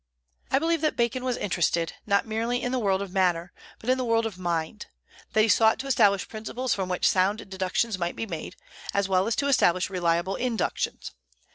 [0.49, 3.99] I believe that Bacon was interested, not merely in the world of matter, but in
[3.99, 4.87] the world of mind;
[5.33, 8.55] that he sought to establish principles from which sound deductions might be made,
[8.95, 11.11] as well as to establish reliable inductions.